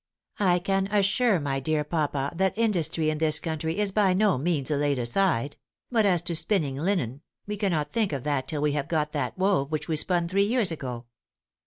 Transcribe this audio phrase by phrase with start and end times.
[0.39, 4.71] I can assure my dear papa that industry in this country is by no means
[4.71, 5.57] laid aside;
[5.91, 9.37] but as to spinning linen, we cannot think of that till we have got that
[9.37, 11.05] wove which we spun three years ago.